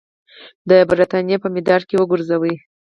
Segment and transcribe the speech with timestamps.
[0.69, 2.55] د برټانیې په مدار کې وګرځوي.